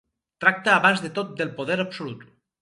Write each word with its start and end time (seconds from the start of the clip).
Tracta 0.45 0.71
abans 0.75 1.03
de 1.03 1.11
tot 1.19 1.35
del 1.43 1.53
poder 1.61 1.77
absolut. 1.85 2.27